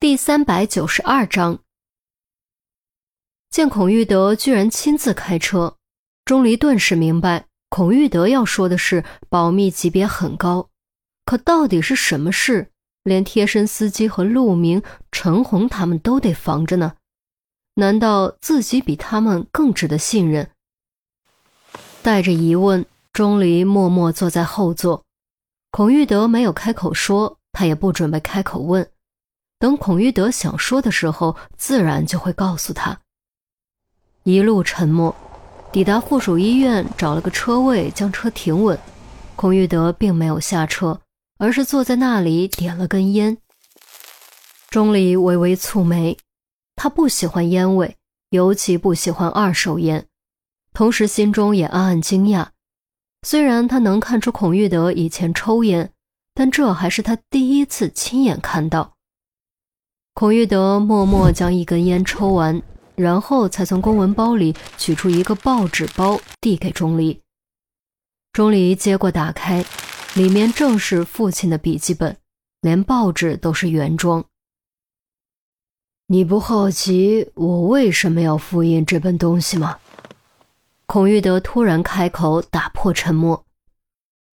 [0.00, 1.58] 第三百九十二章，
[3.50, 5.76] 见孔玉德居然亲自开车，
[6.24, 10.70] 钟离顿时明白，孔玉德要说的是保密级别很高。
[11.26, 12.70] 可到底是什么事，
[13.02, 14.82] 连贴身司机和陆明、
[15.12, 16.94] 陈红他们都得防着呢？
[17.74, 20.50] 难道自己比他们更值得信任？
[22.00, 25.04] 带着疑问，钟离默默坐在后座。
[25.70, 28.90] 孔玉德没有开口说，他也不准备开口问。
[29.60, 32.98] 等孔玉德想说的时候，自然就会告诉他。
[34.22, 35.14] 一路沉默，
[35.70, 38.78] 抵达附属医院，找了个车位将车停稳。
[39.36, 40.98] 孔玉德并没有下车，
[41.36, 43.36] 而是坐在那里点了根烟。
[44.70, 46.16] 钟离微微蹙眉，
[46.74, 47.98] 他不喜欢烟味，
[48.30, 50.06] 尤其不喜欢二手烟，
[50.72, 52.46] 同时心中也暗暗惊讶。
[53.26, 55.92] 虽然他能看出孔玉德以前抽烟，
[56.32, 58.94] 但这还是他第一次亲眼看到。
[60.12, 62.60] 孔玉德默默将一根烟抽完，
[62.94, 67.18] 然后才从公文包里取出一个报纸包，递给钟离。
[68.32, 69.64] 钟离接过，打开，
[70.14, 72.16] 里面正是父亲的笔记本，
[72.60, 74.22] 连报纸都是原装。
[76.08, 79.78] 你不好奇我为什么要复印这本东西吗？
[80.86, 83.46] 孔玉德突然开口，打破沉默。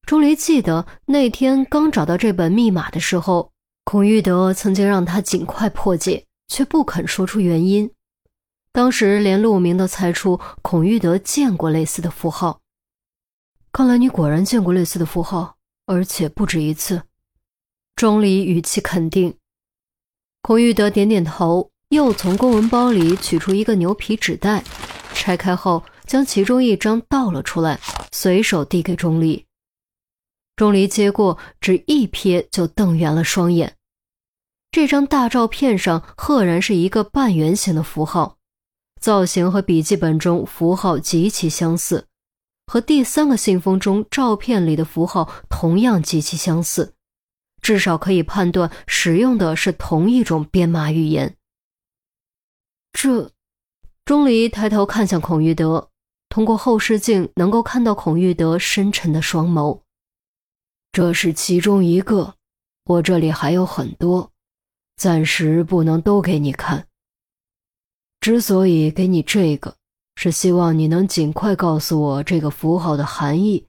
[0.05, 3.51] 钟离记得那天刚找到这本密码的时候。
[3.89, 7.89] 孔玉德曾经让他尽快破解，却不肯说出原因。
[8.73, 12.59] 当时连陆明都猜出孔玉德见过类似的符号。
[13.71, 17.03] 看来你果然见过类似的符号，而且不止一次。
[17.95, 19.33] 钟离语气肯定。
[20.41, 24.65] 孔玉德点点头，又从公文包里取出一个牛皮纸袋，
[25.13, 27.79] 拆开后将其中一张倒了出来，
[28.11, 29.45] 随手递给钟离。
[30.57, 33.76] 钟离接过，只一瞥就瞪圆了双眼。
[34.77, 38.37] 这张大照片上赫然是一个半圆形的符号，
[39.01, 42.05] 造型和笔记本中符号极其相似，
[42.67, 46.93] 和第三个信封中照片里的符号同样极其相似，
[47.59, 51.35] 至少可以判断使用的是同一种编码语言。
[52.93, 53.31] 这，
[54.05, 55.89] 钟离抬头看向孔玉德，
[56.29, 59.81] 通过后视镜能够看到孔玉德深沉的双眸。
[60.91, 62.35] 这是其中一个，
[62.85, 64.31] 我这里还有很多。
[64.97, 66.87] 暂时不能都给你看。
[68.19, 69.77] 之所以给你这个，
[70.15, 73.67] 是希望你能尽快告诉我这个符号的含义，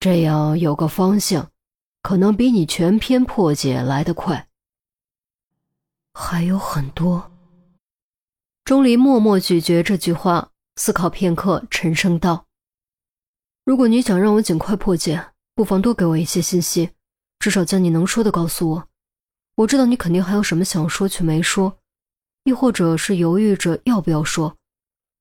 [0.00, 1.50] 这样有个方向，
[2.02, 4.48] 可能比你全篇破解来得快。
[6.12, 7.30] 还有很多。
[8.64, 12.46] 钟离默默咀嚼这句话，思考片刻，沉声道
[13.64, 16.90] ：“如果你想让我尽快破解，不妨多给我一些信息，
[17.38, 18.88] 至少将你能说的告诉我。”
[19.56, 21.78] 我知道你肯定还有什么想说却没说，
[22.42, 24.56] 亦或者是犹豫着要不要说，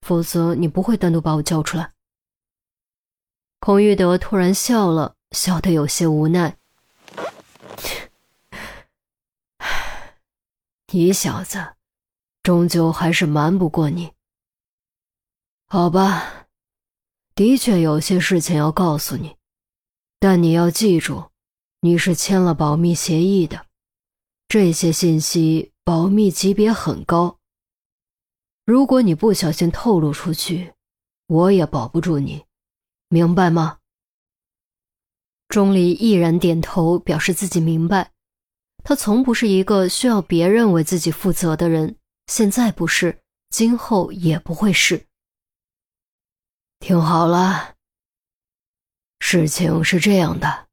[0.02, 1.94] 否则你不会单独把我叫出来。
[3.60, 6.58] 孔玉德突然笑了笑，得有些无奈
[10.92, 11.76] ：“你小子，
[12.42, 14.14] 终究还是瞒不过你。
[15.68, 16.48] 好吧，
[17.36, 19.38] 的确有些事情要告诉你，
[20.20, 21.30] 但你要记住，
[21.82, 23.68] 你是签了保密协议的。”
[24.54, 27.40] 这些信息保密级别很高，
[28.66, 30.76] 如果你不小心透露出去，
[31.26, 32.46] 我也保不住你，
[33.10, 33.80] 明白吗？
[35.48, 38.12] 钟离毅然点头，表示自己明白。
[38.84, 41.96] 他从不是一个需要别人为自己负责的人，
[42.28, 45.08] 现在不是，今后也不会是。
[46.78, 47.74] 听好了，
[49.20, 50.68] 事情是这样的。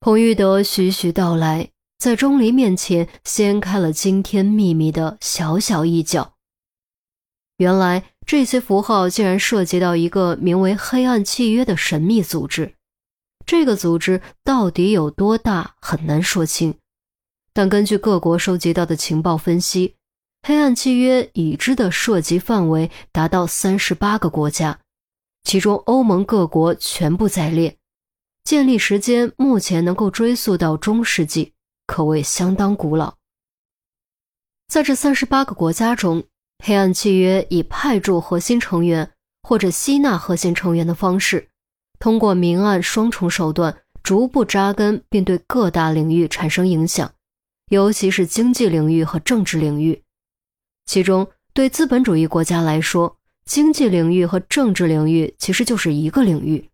[0.00, 1.70] 孔玉德徐徐道来。
[2.04, 6.34] 在钟离面前掀开了惊天秘密的小小一角。
[7.56, 12.74] 原来这些符号竟然涉及到一个名为“黑暗契约”的神秘组织。
[13.46, 16.74] 这个组织到底有多大，很难说清。
[17.54, 19.94] 但根据各国收集到的情报分析，
[20.42, 24.78] 黑暗契约已知的涉及范围达到三十八个国家，
[25.44, 27.78] 其中欧盟各国全部在列。
[28.44, 31.53] 建立时间目前能够追溯到中世纪。
[31.86, 33.14] 可谓相当古老。
[34.68, 36.24] 在这三十八个国家中，
[36.64, 41.48] 黑暗契约以派驻核心成员或者吸纳核心成员的方式，
[41.98, 47.12] 通过明暗双重手段，逐步扎根，并对各大领域产生影响，
[47.68, 50.02] 尤其是经济领域和政治领域。
[50.86, 56.70] 其中，对资本主义国家来说，经济领域和政治领域其实就是一个领域，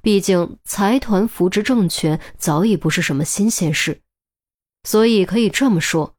[0.00, 4.00] 毕竟财团扶植政权早已不是什么新鲜事。
[4.84, 6.14] 所以可以这么说，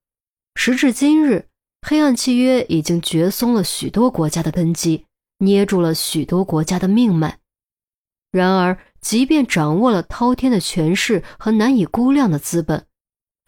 [0.56, 1.48] 时至今日，
[1.81, 5.06] 黑暗契约已经掘松了许多国家的根基，
[5.39, 7.39] 捏住了许多国家的命脉。
[8.31, 12.88] 然而，即便掌握了滔天的权势和难以估量的资本，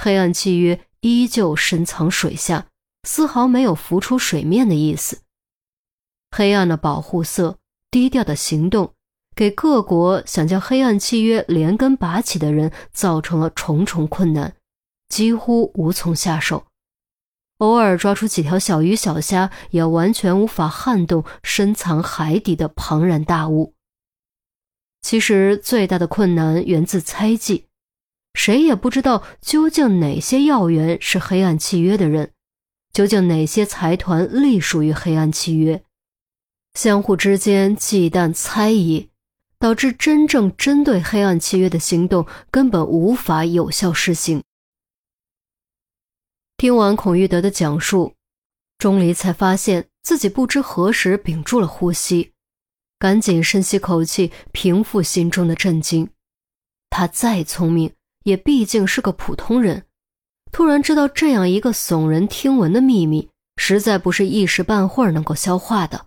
[0.03, 2.67] 黑暗契约依旧深藏水下，
[3.03, 5.21] 丝毫没有浮出水面的意思。
[6.29, 7.57] 黑暗的保护色，
[7.89, 8.93] 低调的行动，
[9.33, 14.55] 给各国想将黑暗契约连根拔起的人造成了重重困难，
[15.09, 16.65] 几乎无从下手。
[17.59, 23.73] 偶尔抓出几条小鱼小虾，也完全无法撼动深藏海底的庞然大物。
[25.01, 27.67] 其实最大的困难源自猜忌，
[28.33, 32.31] 谁也不知道究竟哪些要员是黑暗契约的人，
[32.91, 35.83] 究竟哪些财团隶属于黑暗契约，
[36.73, 39.09] 相互之间忌惮猜疑，
[39.59, 44.43] 导致真正针对黑暗契约的行动根本无法有效实行。
[46.57, 48.13] 听完孔玉德的讲述，
[48.77, 52.31] 钟离才发现自己不知何时屏住了呼吸。
[52.97, 56.09] 赶紧深吸口气，平复心中的震惊。
[56.89, 57.93] 他再聪明，
[58.23, 59.85] 也毕竟是个普通人。
[60.51, 66.05] 突然知道这样一个耸人听闻的秘密，实在不是一时半会儿能够消化的。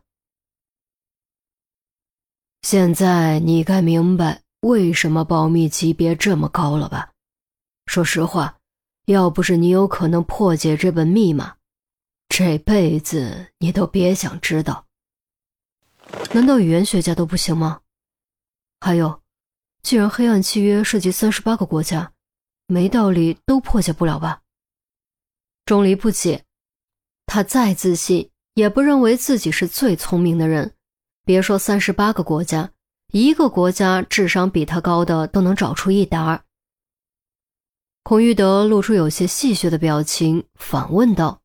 [2.63, 7.11] 现在你该明白为什么保密级别这么高了吧？
[7.87, 8.58] 说实话，
[9.09, 11.57] 要不是你有可能破解这本密码，
[12.29, 14.85] 这辈子你都别想知道。
[16.33, 17.81] 难道语言学家都不行吗？
[18.81, 19.23] 还有，
[19.83, 22.13] 既然黑暗契约涉及三十八个国家，
[22.67, 24.43] 没道理都破解不了吧？
[25.65, 26.45] 钟离不解，
[27.25, 30.75] 他再自信也不认为自己是最聪明的人。
[31.25, 32.71] 别说三十八个国家，
[33.13, 36.45] 一个国家智商比他高的都能找出一沓。
[38.09, 41.43] 孔玉德露出有些戏谑的表情，反问道。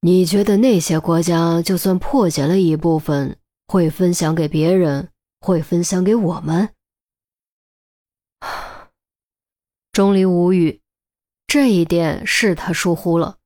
[0.00, 6.74] 你觉得那些国家就算破解了一部分，会分享给别人，会分享给我们？
[9.92, 10.80] 钟离无语，
[11.46, 13.38] 这一点是他疏忽了。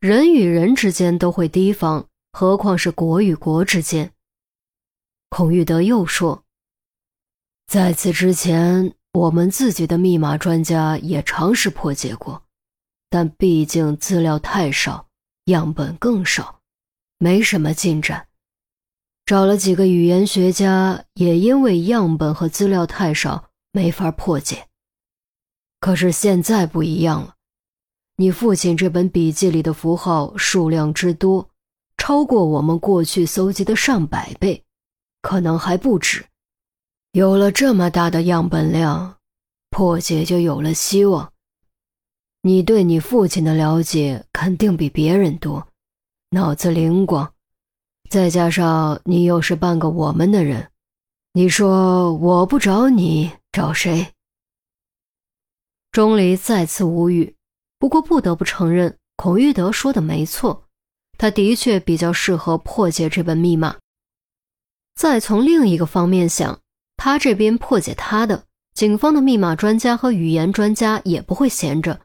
[0.00, 4.12] 人与人之间都会提防，何况是国与国之间？
[5.28, 6.42] 孔玉德又说
[7.70, 12.42] ：“在此之前，我们自己的密码专家也尝试破解过，
[13.08, 15.06] 但毕竟资料太少。”
[15.46, 16.60] 样本更少，
[17.18, 18.28] 没什么进展。
[19.26, 24.68] 找了几个语言学家，也因为样本和资料太少，没法破解。
[25.80, 27.34] 可是现在不一样了，
[28.16, 31.50] 你父亲这本笔记里的符号数量之多，
[31.96, 34.62] 超过我们过去搜集的上百倍，
[35.20, 36.26] 可能还不止。
[37.12, 39.16] 有了这么大的样本量，
[39.70, 41.32] 破解就有了希望。
[42.42, 45.66] 你对你父亲的了解肯定比别人多，
[46.30, 47.34] 脑子灵光，
[48.08, 50.70] 再加上你又是半个我们的人，
[51.32, 54.06] 你说我不找你找谁？
[55.90, 57.34] 钟离再次无语，
[57.80, 60.68] 不过不得不承认，孔玉德说的没错，
[61.18, 63.76] 他的确比较适合破解这本密码。
[64.94, 66.59] 再从另一个方面想，
[67.02, 68.44] 他这边破解他的，
[68.74, 72.02] 警方的密码专家和语言专家也不会闲着。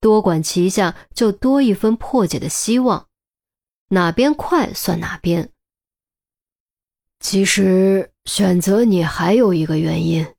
[0.00, 3.08] 多管齐下，就多一分破解的希望。
[3.88, 5.50] 哪边快算哪边。
[7.20, 10.34] 其实选择你还有一个原因。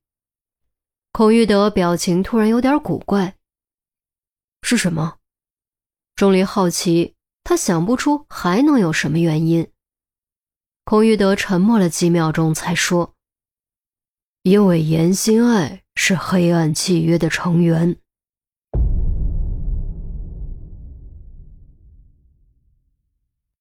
[1.12, 3.36] 孔玉德表情突然有点古怪。
[4.62, 5.18] 是什么？
[6.16, 9.68] 钟离好奇，他想不出还能有什么原因。
[10.84, 13.14] 孔玉德沉默了几秒钟，才说
[14.46, 17.96] ：“因为严心爱是黑暗契约的成员。”